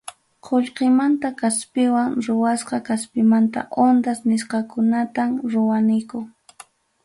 [0.45, 6.19] Qullqimanta kaspiwan kuyusqa kaspimanta ondas nisqakunatam ruwaniku.